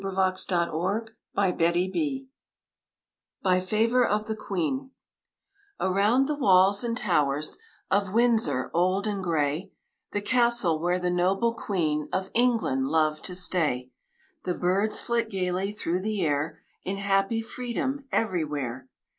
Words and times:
"BY 0.01 0.09
FAVOR 0.35 1.11
OF 4.07 4.27
THE 4.27 4.35
QUEEN" 4.35 4.91
Around 5.79 6.25
the 6.27 6.33
walls 6.35 6.83
and 6.83 6.97
towers 6.97 7.59
Of 7.91 8.11
Windsor, 8.11 8.71
old 8.73 9.05
and 9.05 9.23
gray, 9.23 9.71
The 10.11 10.21
castle 10.21 10.79
where 10.81 10.97
the 10.97 11.11
noble 11.11 11.53
Queen 11.53 12.09
Of 12.11 12.31
England 12.33 12.87
loved 12.87 13.23
to 13.25 13.35
stay, 13.35 13.91
The 14.41 14.55
birds 14.55 15.03
flit 15.03 15.29
gayly 15.29 15.71
through 15.71 16.01
the 16.01 16.25
air 16.25 16.61
In 16.83 16.97
happy 16.97 17.43
freedom 17.43 18.05
everywhere. 18.11 18.89